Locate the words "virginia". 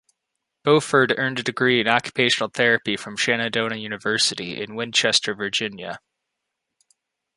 5.35-5.99